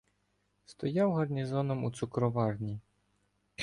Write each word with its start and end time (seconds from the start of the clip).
Стояв 0.65 1.13
гарнізоном 1.13 1.83
у 1.83 1.91
цукроварні. 1.91 2.79